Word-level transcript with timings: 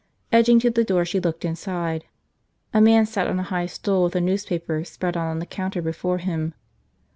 Edging 0.31 0.57
to 0.61 0.71
the 0.71 0.83
door, 0.83 1.05
she 1.05 1.19
looked 1.19 1.45
inside. 1.45 2.05
A 2.73 2.81
man 2.81 3.05
sat 3.05 3.27
on 3.27 3.37
a 3.37 3.43
high 3.43 3.67
stool 3.67 4.05
with 4.05 4.15
a 4.15 4.19
newspaper 4.19 4.83
spread 4.83 5.15
out 5.15 5.27
on 5.27 5.37
the 5.37 5.45
counter 5.45 5.79
before 5.79 6.17
him. 6.17 6.55